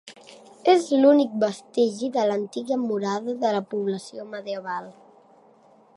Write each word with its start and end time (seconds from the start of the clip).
És 0.71 0.87
l'únic 1.01 1.35
vestigi 1.43 2.09
de 2.17 2.25
l'antiga 2.31 2.79
murada 2.87 3.37
de 3.45 3.55
la 3.59 3.63
població 3.75 4.29
medieval. 4.35 4.93